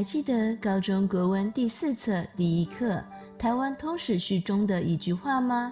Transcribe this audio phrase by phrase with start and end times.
[0.00, 2.94] 还记得高中国文第四册第一课
[3.38, 5.70] 《台湾通史序》中的一句话吗？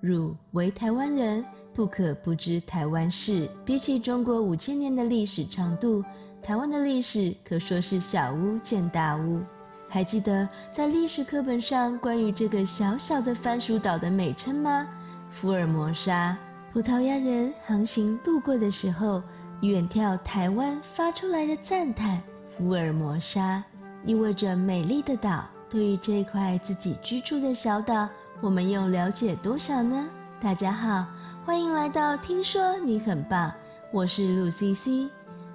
[0.00, 3.48] 汝为台湾人，不可不知台湾事。
[3.64, 6.04] 比起中国五千年的历史长度，
[6.42, 9.40] 台湾的历史可说是小巫见大巫。
[9.88, 14.84] 还记得在历史课本上关于这个小小的番薯岛的美称吗？
[15.30, 16.36] 福尔摩沙。
[16.72, 19.22] 葡萄牙人航行路过的时候，
[19.62, 22.20] 远眺台湾发出来的赞叹。
[22.58, 23.64] 福尔摩沙
[24.04, 25.44] 意味着美丽的岛。
[25.68, 28.08] 对于这块自己居住的小岛，
[28.40, 30.08] 我们又了解多少呢？
[30.40, 31.06] 大家好，
[31.44, 33.52] 欢迎来到听说你很棒，
[33.92, 35.08] 我是陆 CC。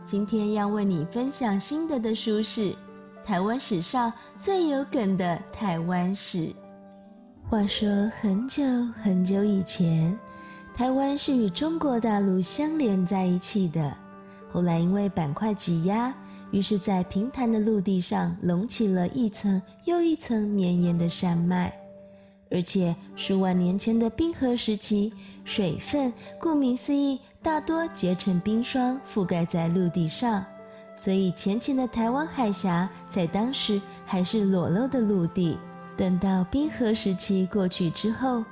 [0.05, 2.61] 今天要为你分享心得的书是
[3.25, 6.37] 《台湾史上最有梗的台湾史》。
[7.49, 7.89] 话说
[8.21, 8.63] 很久
[9.03, 10.17] 很久以前，
[10.73, 13.91] 台湾是与中国大陆相连在一起的，
[14.53, 16.13] 后来因为板块挤压。
[16.51, 21.73] 于是，在平坦的陆地上隆起了一层又一层绵延的山脉，
[22.49, 25.11] 而且数万年前的冰河时期，
[25.43, 30.45] 水分顾名思义，大多结成冰霜，覆盖在陆地上，
[30.95, 35.57] 所以浅浅的台湾海峡在当时还是裸露的陆地。
[35.97, 38.43] 等到冰河时期过去之后，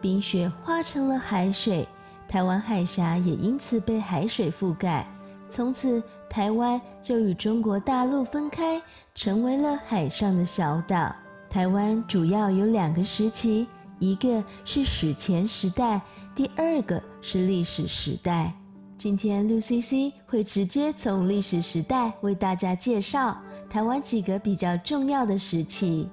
[0.00, 1.86] 冰雪化成了海水，
[2.28, 5.06] 台湾海峡也因此被海水覆盖。
[5.50, 8.80] 从此，台湾就与中国大陆分开，
[9.14, 11.14] 成为了海上的小岛。
[11.50, 13.66] 台湾主要有两个时期，
[13.98, 16.00] 一个是史前时代，
[16.34, 18.54] 第二个是历史时代。
[18.96, 23.36] 今天，Lu C C 会直接从历史时代为大家介绍
[23.68, 26.08] 台湾几个比较重要的时期：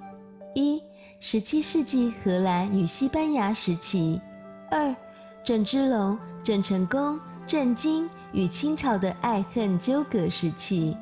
[0.55, 0.81] 一、
[1.19, 4.19] 十七世纪荷兰与西班牙时期；
[4.71, 4.95] 二、
[5.43, 8.08] 郑芝龙、郑成功、郑经。
[8.34, 10.95] 与清朝的爱恨纠葛时期，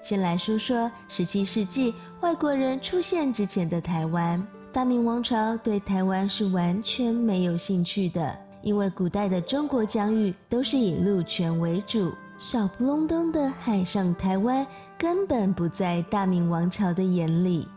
[0.00, 4.44] 先来说说十七世纪外国人出现之前的台湾。
[4.72, 14.66] 大明王朝对台湾是完全没有兴趣的，因为古代的中国疆域都是以陆权为主，小不隆咚的海上台湾
[14.98, 17.68] 根本不在大明王朝的眼里。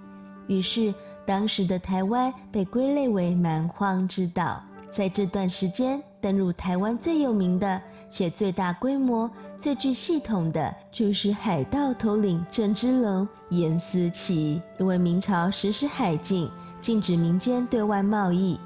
[0.48, 0.94] 于是，
[1.26, 4.64] 当时的台湾被归类为蛮荒之岛。
[4.90, 14.62] 在这段时间，登陆台湾最有名的且最大规模、最具系统的，就是海盗头领郑芝龙、颜思齐。
[14.78, 16.50] 因为明朝实施海禁，
[16.82, 18.60] 禁止民间对外贸易，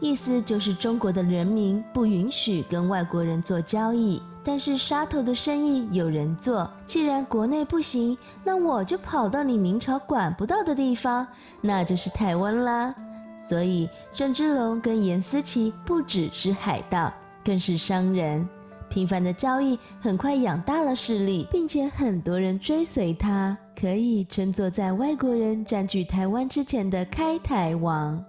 [0.00, 4.22] 意思就是中国的人民不允许跟外国人做交易。
[4.44, 11.26] 但是杀头的生意有人做，既然国内不行，那我就跑到你明朝管不到的地方，
[11.60, 12.94] 那就是台湾啦。
[13.38, 17.12] 所以，郑芝龙跟严思琪不只是海盗，
[17.44, 18.46] 更是商人。
[18.88, 28.24] 频繁的交易很快养大了势力，并且很多人追随他，可以称作在外国人占据台湾之前的开台王。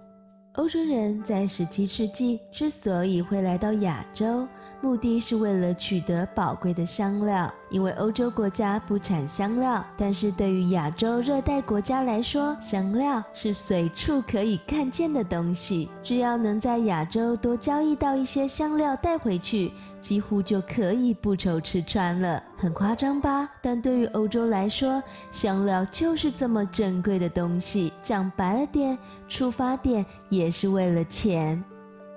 [0.54, 4.46] 欧洲人在十七世纪之所以会来到亚洲，
[4.82, 15.90] 目的是为了取得宝贵的香料，因为欧洲国家不产香料，但是对于亚洲热带国家来说，香料是随处可以看见的东西。
[16.02, 19.70] 只要能在亚洲多交易到一些香料带回去，
[20.00, 22.42] 几乎就可以不愁吃穿了。
[22.56, 23.48] 很夸张吧？
[23.60, 27.92] 但对于欧洲来说，香料就是这么珍贵的东西。
[28.02, 28.96] 讲白了点，
[29.28, 31.62] 出发点也是为了钱。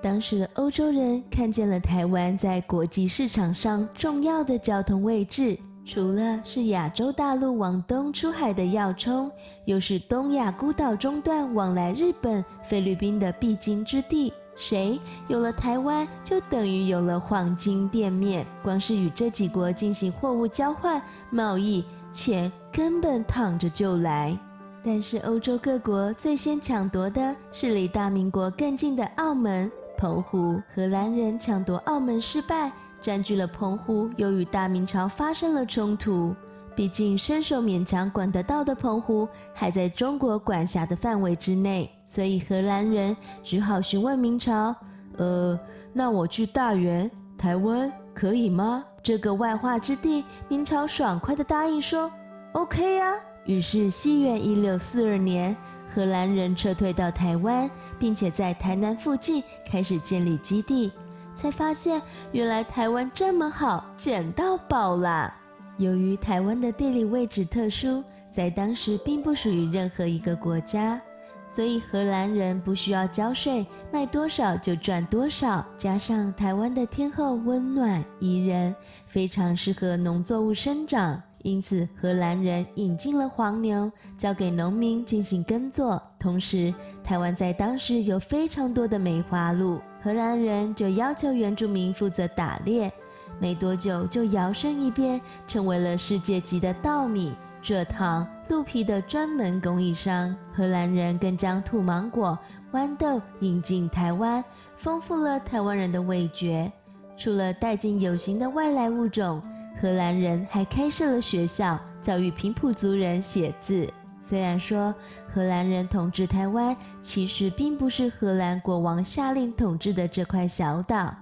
[0.03, 9.31] 当时的欧洲人看见了台湾在国际市场上重要的交通位置，除了是亚洲大陆往东出海的要冲，
[9.63, 14.33] 又是东亚孤岛中段往来日本、菲律宾的必经之地。
[14.57, 14.99] 谁
[15.29, 21.81] 有了台湾，就等于有了黄金店面，光是与这几国进行货物交换、贸易，
[22.11, 24.37] 钱根本躺着就来。
[24.83, 29.71] 但是欧洲各国最先抢夺的是离大明国更近的澳门。
[30.03, 32.69] 澎湖，荷兰人抢夺澳门失败，
[32.99, 36.35] 占据了澎湖，又与大明朝发生了冲突。
[36.75, 44.75] 毕竟伸手勉强管得到的澎湖还在中国管辖的范围之内，所以荷兰人只好询问明朝
[45.15, 45.57] ：“呃，
[45.93, 52.11] 那我去大员台湾可以吗？”这个外化之地，明朝爽快地答应说
[52.51, 53.13] ：“OK 呀。”
[53.47, 55.55] 于是西元一六四二年。
[55.93, 57.69] 荷兰人撤退到台湾，
[57.99, 60.91] 并且在台南附近开始建立基地，
[61.35, 62.01] 才发现
[62.31, 65.33] 原来台湾这么好，捡到宝啦！
[65.77, 70.99] 由于台湾的地理位置特殊，在当时并不属于任何一个国家，
[71.47, 75.63] 所以荷兰人不需要交税，卖多少就赚多少。
[75.77, 78.75] 加上台湾的天候温暖宜人，
[79.05, 81.21] 非常适合农作物生长。
[81.43, 86.01] 因此荷兰人引进了黄牛，交给农民进行耕作。
[86.17, 86.73] 同时，
[87.03, 92.91] 台湾在当时有非常多的梅花鹿，荷兰人就要求原住民负责打猎。
[93.39, 100.33] 没多久，就摇身一变，成为了世界级的稻米、蔗糖、鹿皮的专门供应商。
[100.53, 102.39] 荷兰人更将土芒果、
[102.71, 104.41] 豌豆引进台湾，
[104.77, 106.71] 丰富了台湾人的味觉。
[107.17, 109.41] 除了带进有形的外来物种，
[109.83, 113.85] 荷兰人还开设了学校，教育平埔族人写字。
[114.17, 114.95] 虽然说
[115.27, 121.13] 荷兰人统治台湾，其实并不是荷兰国王下令统治的这块小岛。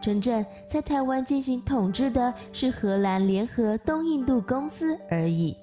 [0.00, 5.56] 真正在台湾进行统治的是荷兰联合东印度公司而已。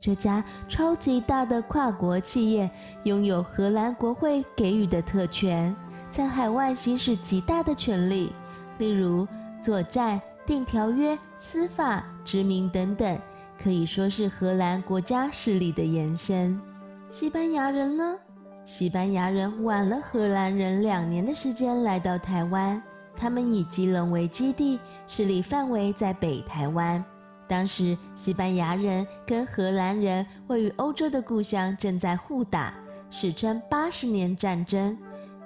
[0.00, 2.68] 这家超级大的跨国企业
[3.04, 5.72] 拥有荷兰国会给予的特权，
[6.10, 8.32] 在海外行使极大的权力，
[8.78, 9.24] 例如
[9.60, 13.18] 作战、订条约、司法、殖民等等，
[13.62, 16.60] 可以说是荷兰国家势力的延伸。
[17.08, 18.18] 西班牙人呢？
[18.64, 22.80] 西班牙人晚了荷兰人两年的时间来到台湾。
[23.14, 27.04] 他们以基隆为基地，势力范围在北台湾。
[27.46, 32.74] 当时，西班牙人跟荷兰人位于欧洲的故乡正在互打，
[33.10, 34.96] 史称八十年战争，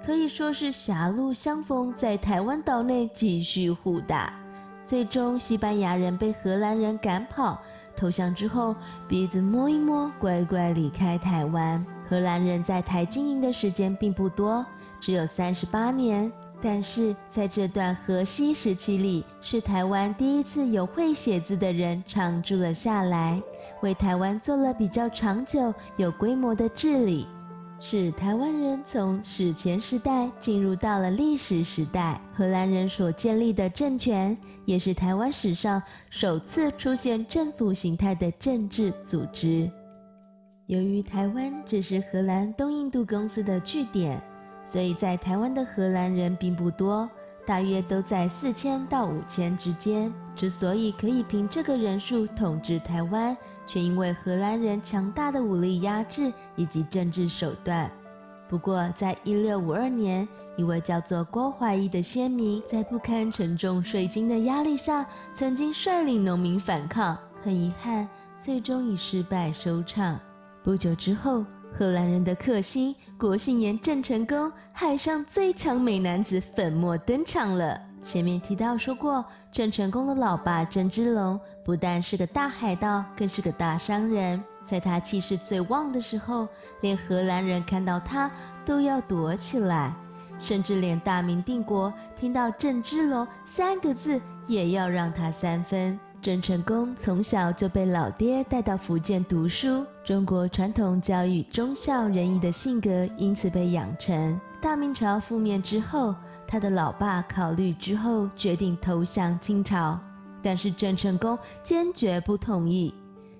[0.05, 4.36] 可以说是狭路相逢，在台湾岛内继续互打。
[4.87, 7.61] 最终，西班牙人被荷兰人赶跑，
[7.93, 8.73] 投降之后，
[9.05, 11.85] 鼻子摸一摸，乖乖离开台湾。
[12.09, 14.65] 荷兰人在台经营的时间并不多，
[15.01, 16.31] 只有三十八年。
[16.61, 23.39] 但是在这段荷西时期里，是台湾第一次有会写字的人常驻了下来，
[23.81, 27.27] 为台湾做了比较长久、有规模的治理，
[27.79, 32.19] 使台湾人从史前时代进入到了历史时代。
[32.33, 39.69] 荷兰人所建立的政权，也是台湾史上首次出现政府形态的政治组织。
[40.65, 44.21] 由于台湾只是荷兰东印度公司的据点。
[44.69, 47.09] 所以在台湾的荷兰人并不多，
[47.47, 50.13] 大约都在四千到五千之间。
[50.35, 53.35] 之所以可以凭这个人数统治台湾，
[53.65, 57.89] 却因为荷兰人强大的武力压制以及政治手段。
[58.49, 60.27] 不过，在一六五二年，
[60.57, 68.07] 一位叫做郭怀义的先民，在不堪沉重税金的压力下，曾经率领农民反抗，很遗憾，
[68.37, 70.19] 最终以失败收场。
[70.63, 77.79] 不久之后，荷兰人的克星国信言郑成功，海上最强美男子粉墨登场了。
[78.01, 84.43] 前面提到说过，郑成功的老爸郑芝龙不但是个大海盗，更是个大商人。
[84.65, 86.47] 在他气势最旺的时候，
[86.81, 88.29] 连荷兰人看到他
[88.65, 89.93] 都要躲起来，
[90.39, 95.99] 甚至连大明帝国听到郑芝龙三个字，也要让他三分。
[96.27, 104.37] 郑成功从小就被老爹带到福建读书，中国传统教育忠孝仁义的性格因此被养成。
[104.61, 106.13] 大明朝覆灭之后，
[106.45, 109.97] 他的老爸考虑之后决定投降清朝，
[110.43, 112.93] 但是郑成功坚决不同意。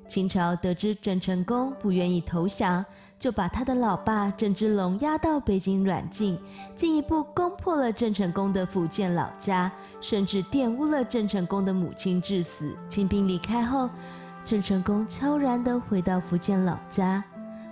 [0.08, 2.86] 清朝得知郑成功不愿意投降，
[3.20, 6.40] 就把他的老爸郑芝龙押到北京软禁，
[6.76, 12.76] 进一步攻破了郑成功的福建老家，甚至玷污了郑成功的母亲致死。
[12.88, 13.90] 清兵离开后，
[14.46, 17.24] 郑成功悄然地回到福建老家，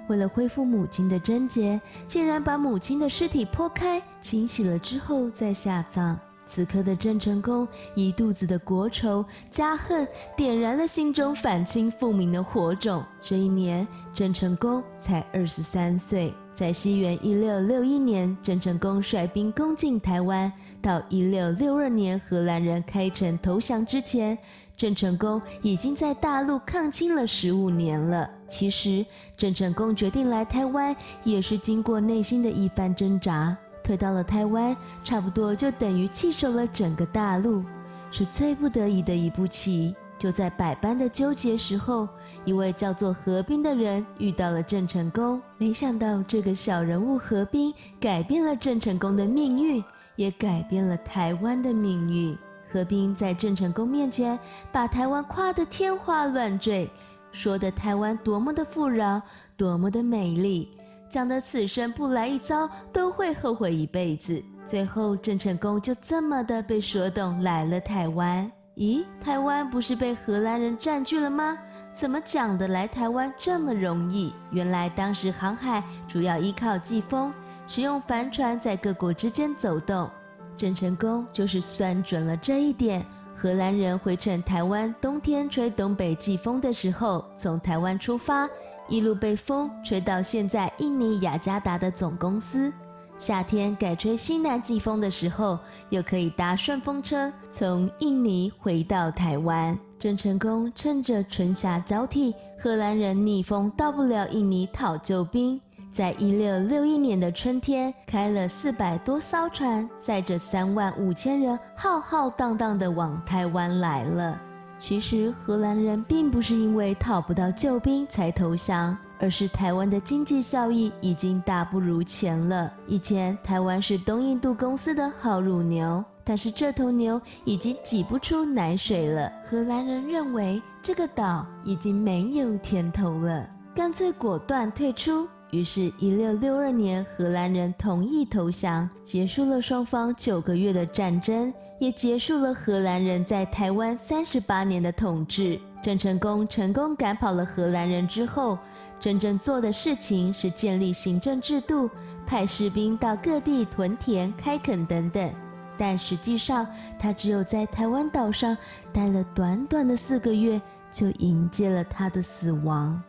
[0.08, 6.20] 为了恢复母亲的贞洁，竟然把母亲的尸体剖开，清洗了之后再下葬。
[6.46, 13.04] 此刻的郑成功一肚子的国仇家恨，点燃了心中反清复明的火种。
[13.22, 16.34] 这一年，郑成功才二十三岁。
[16.54, 24.38] 在西元一六六一年，郑成功率兵攻进台湾，到一六六二年荷兰人开城投降之前，
[24.78, 28.30] 郑成功已经在大陆抗清了十五年了。
[28.48, 33.58] 其实，郑成功决定来台湾，也是经过内心的一番挣扎。
[33.86, 37.64] 退到了台湾，差不多就等于弃守了整个大陆，
[38.10, 39.96] 是最不得已的一步棋。
[40.18, 42.08] 就在百般的纠结时候，
[42.46, 45.40] 一位叫做何斌的人遇到了郑成功。
[45.60, 49.84] 没想到这个小人物何斌改变了郑成功的命运，
[50.16, 52.36] 也改变了台湾的命运。
[52.72, 54.40] 何斌在郑成功面前
[54.72, 56.90] 把台湾夸得天花乱坠，
[57.32, 59.22] 说的台湾多么的富饶，
[59.56, 60.70] 多么的美丽。
[61.16, 64.44] 讲的此生不来一遭都会后悔一辈子。
[64.66, 68.52] 最后，郑成功就这么的被说动来了台湾。
[68.76, 71.58] 咦，台湾不是被荷兰人占据了吗？
[71.94, 74.34] 怎么讲的来台湾这么容易？
[74.52, 77.32] 原来当时航海主要依靠季风，
[77.66, 80.12] 使用帆船在各国之间走动。
[80.58, 83.06] 郑成功就是算准了这一点，
[83.38, 88.50] 荷兰人会趁台湾，冬天吹东北季风的时候，从台湾出发，
[88.88, 92.72] 一路被风吹到现在印尼雅加达的总公司。
[93.18, 95.58] 夏天改吹西南季风的时候，
[95.90, 99.78] 又可以搭顺风车从印尼回到台湾。
[99.98, 105.60] 郑成功趁着春夏交替，荷兰人逆风到不了印尼讨救兵，
[105.94, 114.40] 在一六六一年的春天，开了四百多艘船，载着三万五千人，浩浩荡荡地往台湾来了。
[114.78, 118.98] 其实荷兰人并不是因为讨不到救兵才投降。
[119.18, 122.72] 而是台湾的经济效益已经大不如前了。
[122.86, 129.32] 以前台湾是东印度公司的好乳牛，但是这头牛已经挤不出奶水了。
[129.46, 135.28] 荷兰人认为这个岛已经没有甜头了，干脆果断退出。
[135.52, 145.60] 于是，一六六二年，荷兰人同意投降，结束了双方九个月的战争，也结束了荷兰人在台湾三十八年的统治。
[145.82, 148.58] 郑成功成功赶跑了荷兰人之后，
[149.00, 151.88] 真正做的事情是建立行政制度，
[152.26, 155.32] 派士兵到各地屯田、开垦等等。
[155.78, 156.66] 但实际上，
[156.98, 158.58] 他只有在台湾岛上
[158.92, 160.60] 待了短短的四个月，
[160.92, 163.00] 就迎接了他的死亡。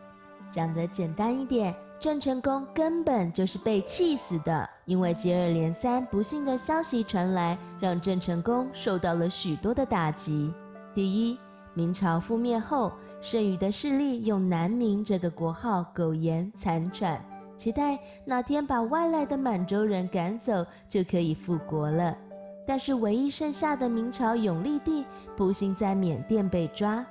[0.51, 10.53] 讲得简单一点，郑成功根本就是被气死的，因为接二连三不幸的消息传来，让郑成功受到了许多的打击。
[10.93, 11.37] 第一，
[11.73, 12.91] 明朝覆灭后。
[13.19, 17.19] 剩余的势力用南明这个国号苟延残喘，
[17.57, 22.15] 期待哪天把外来的满洲人赶走就可以复国了。
[22.63, 25.03] 但是唯一剩下的明朝永历帝
[25.35, 27.03] 不幸在缅甸被抓，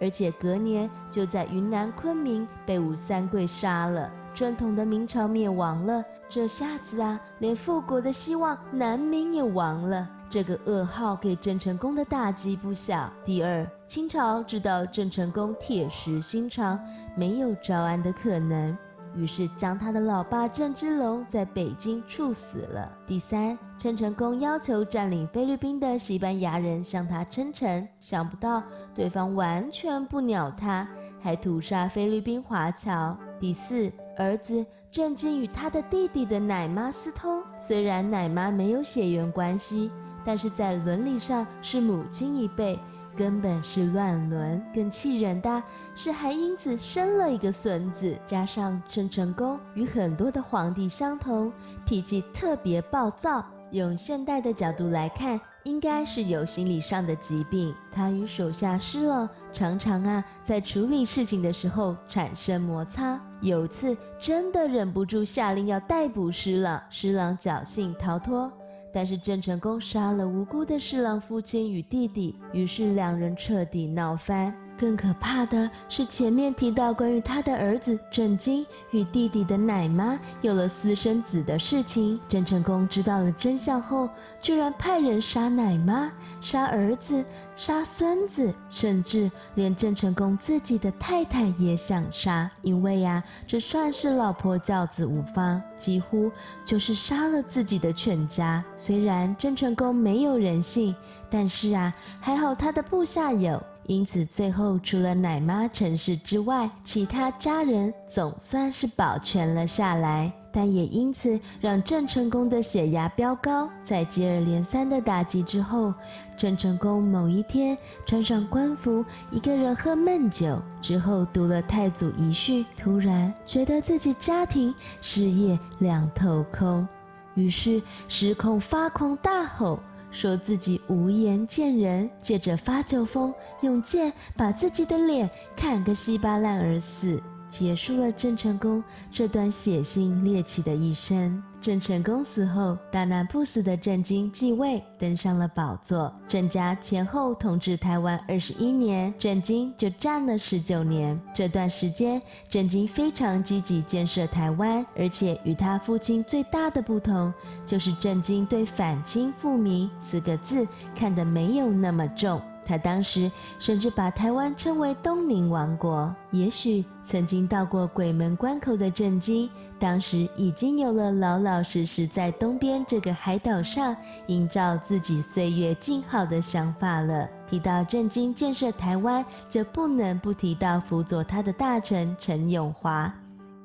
[0.00, 4.10] 而且隔年就在云南昆明被吴三桂杀了。
[4.34, 10.08] 正统的明朝灭亡了，这下子啊，连复国的希望南明也亡了。
[10.30, 13.12] 这个噩耗给郑成功的打击不小。
[13.22, 16.80] 第二，清朝知道郑成功铁石心肠，
[17.14, 18.74] 没有招安的可能，
[19.14, 22.90] 于是将他的老爸郑芝龙在北京处死了。
[23.06, 28.62] 第三，郑成功要求占领菲律宾的西班牙人向他称臣，想不到
[28.94, 30.88] 对方完全不鸟他，
[31.20, 33.14] 还屠杀菲律宾华侨。
[33.38, 39.90] 第四，儿子郑经与他的弟弟的奶妈私通，虽然奶妈没有血缘关系。
[40.24, 42.78] 但是在伦理上是母亲一辈，
[43.16, 44.62] 根本是乱伦。
[44.72, 45.60] 更气人的
[45.96, 48.16] 是，还因此生了一个孙子。
[48.24, 51.52] 加上郑成功与很多的皇帝相同，
[51.84, 53.44] 脾气特别暴躁。
[53.72, 57.74] 用现代的角度来看，应该是有心理上的疾病。
[57.90, 63.20] 他与手下失了常常啊，在处理事情的时候产生摩擦。
[63.42, 68.50] 有次真的忍不住下令要逮捕施琅，施琅侥幸逃脱。
[68.94, 74.54] 但是郑成功杀了无辜的施琅父亲与弟弟，于是两人彻底闹翻。
[74.78, 82.18] 更可怕的是，前面提到关于他的儿子郑经与弟弟的奶妈有了私生子的事情。
[82.28, 84.08] 郑成功知道了真相后，
[84.40, 86.10] 居然派人杀奶妈、
[86.40, 87.24] 杀儿子、
[87.54, 92.50] 杀孙子，甚至连郑成功自己的太太也想杀。
[92.62, 96.28] 因为呀，这算是老婆教子无方，几乎
[96.64, 98.64] 就是杀了自己的全家。
[98.76, 100.96] 虽然郑成功没有人性，
[101.30, 103.62] 但是啊，还好他的部下有。
[103.86, 110.32] 因此，最后除了奶妈陈氏之外，其他家人总算是保全了下来。
[110.54, 113.66] 但也因此让郑成功的血压飙高。
[113.82, 115.94] 在接二连三的打击之后，
[116.36, 126.86] 郑成功某一天穿上官服，一个人喝闷酒，之后读了太祖遗训，突然觉得自己家庭、事业两头空，
[127.34, 129.80] 于是失控发狂大吼。
[130.12, 137.20] 说自己无颜见人，借着发酒疯，用剑把自己的脸砍个稀巴烂而死。
[137.50, 141.42] 结束了郑成功这段血腥猎奇的一生。
[141.62, 146.12] 郑成功死后，大难不死的郑经继位，登上了宝座。
[146.26, 151.18] 郑家前后统治台湾二十一年，郑经就占了十九年。
[151.32, 157.32] 这段时间，郑经非常积极建设台湾，而且与他父亲最大的不同，
[157.64, 160.66] 就是郑经对“反清复明”四个字
[160.96, 162.42] 看得没有那么重。
[162.72, 166.14] 他当时甚至把台湾称为东宁王国。
[166.30, 173.94] 也许曾经到过鬼门关口的郑经，当时已经有了老老实实在东边这个海岛上
[174.28, 177.28] 营造自己岁月静好的想法了。
[177.46, 183.12] 提到郑经建设台湾，就不能不提到辅佐他的大臣陈永华。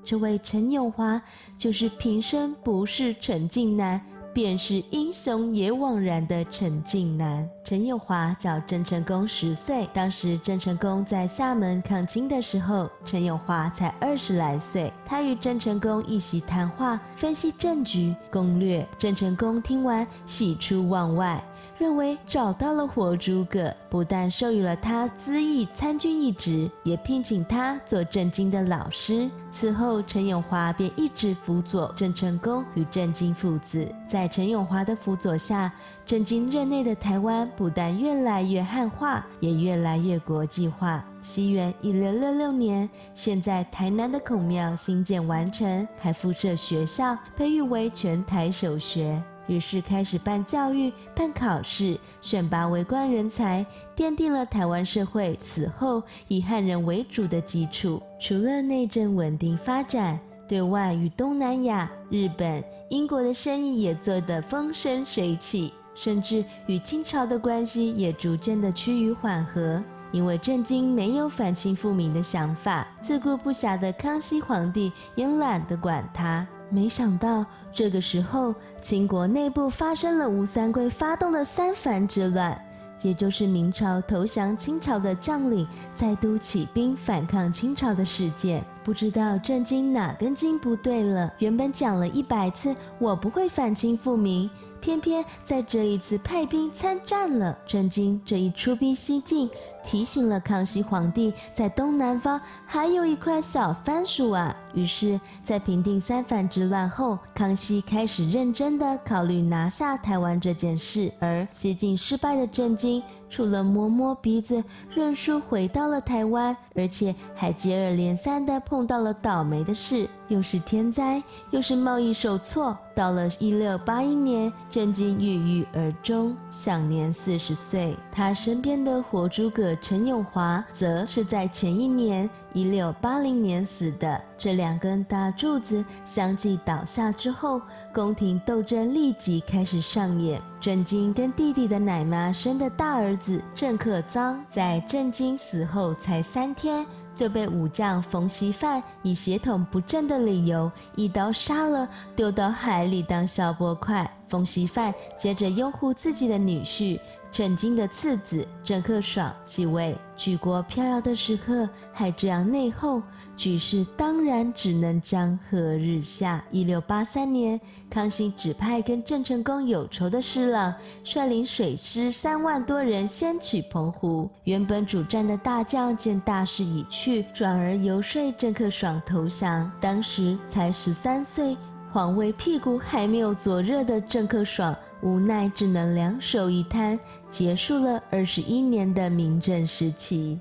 [0.04, 1.22] 这位陈永华
[1.58, 4.02] 就是平生不是陈近南。
[4.38, 7.50] 便是英雄也枉然的陈近南。
[7.64, 14.94] 陈友华叫郑成功十岁，当时郑成功在厦门抗清的时候，陈友华才二十来岁。
[15.04, 18.88] 他与郑成功一席谈话，分析政局攻略。
[19.00, 21.44] 郑成功听完，喜出望外。
[21.80, 29.30] 认为找到了活诸葛，不但授予了他资议参军一职，也聘请他做郑经的老师。
[29.52, 33.88] 此后，陈永华便一直辅佐郑成功与郑经父子。
[34.08, 35.72] 在陈永华的辅佐下，
[36.04, 41.06] 郑经任内的台湾不但越来越汉化，也越来越国际化。
[41.22, 49.22] 西元一六六六年，现在台南的孔庙新建完成，还附设学校，被誉为全台首学。
[49.48, 58.02] 于是开始办教育、办考试、选拔为官人才，奠定了台湾社会此后以汉人为主的基础。
[58.20, 69.84] 除了内政稳定发展，对外与东南亚、日本、英国的生意也做得风生水起，甚至与清朝的关系也逐渐的趋于缓和。
[70.14, 76.48] 因为郑经没有反清复明的想法，自顾不暇的康熙皇帝也懒得管他。
[76.70, 82.60] 没想到这个时候，清国内部发生了吴三桂发动的三藩之乱，
[83.02, 88.64] 也就是明朝投降清朝的将领再度起兵反抗清朝的事件。
[88.84, 94.50] 不知道郑经哪根筋不对了，原本讲了一百次我不会反清复明。
[94.80, 99.50] 偏偏在这一次派兵参战了，郑经这一出兵西进，
[99.84, 104.56] 提醒了康熙皇帝，在东南方还有一块小番薯啊。
[104.74, 113.02] 于是，在平定三藩之乱后，康熙开始认真的考虑拿下台湾这件事，而西进失败的郑经。
[113.30, 114.64] 除了摸摸鼻子
[114.96, 122.78] 认输回到了台湾，而且还接二连三的碰到了倒霉的事，又是天灾，又是贸易受挫。
[122.96, 127.98] 到了一六八一年，郑经郁郁而终，享年四十岁。
[128.10, 134.22] 他身边的活诸葛陈永华，则是在前一年一六八零年死的。
[134.38, 137.62] 这两根大柱子相继倒下之后，
[137.94, 140.42] 宫廷斗争立即开始上演。
[140.60, 146.86] 郑经跟弟弟的奶妈生的大儿子郑克臧，在郑经死后才三天，
[147.16, 154.10] 就被武将冯锡范以血统不正的理由一刀杀了，丢到海里当小波块。
[154.30, 157.00] 冯锡范接着拥护自己的女婿。
[157.38, 163.00] 郑经的次子郑克爽继位，举国飘摇的时刻还这样内讧，
[163.36, 166.44] 局势当然只能江河日下。
[166.50, 170.74] 一六八三年，康熙指派跟郑成功有仇的施琅
[171.04, 174.28] 率领水师三万多人先取澎湖。
[174.46, 179.72] 原本主战的大将见大势已去，转而游说郑克爽投降。
[179.80, 181.56] 当时才十三岁，
[181.92, 184.76] 皇位屁股还没有坐热的郑克爽。
[185.04, 190.40] 无奈只能两手一摊，结束了二十一年的明政时期。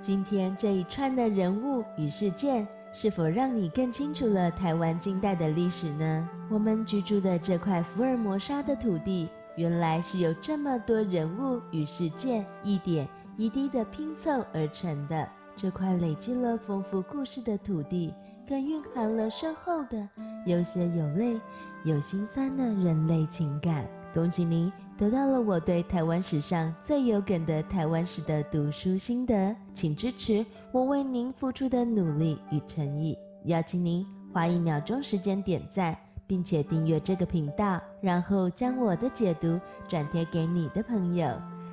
[0.00, 6.28] 今天这一串的人物与事件，是否让你更清楚了台湾近代的历史呢？
[6.48, 13.06] 我们居住的这块福尔摩沙的土地，原来是由这么多人物与事件一点
[13.36, 15.28] 一滴的拼凑而成的。
[15.56, 18.14] 这块累积了丰富故事的土地，
[18.48, 20.08] 更蕴含了深厚的
[20.46, 21.38] 有血有泪。
[21.84, 33.16] 有心酸的人类情感，恭喜您得到了我对台湾史上最有梗的台湾史的读书心得，请支持我为您付出的努力与诚意。
[33.44, 41.30] 邀请您花一秒钟时间点赞，并且订阅这个频道，然后将我的解读转贴给你的朋友，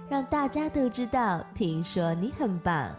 [0.07, 1.43] 让大家都知道。
[1.55, 2.95] 听说你很棒。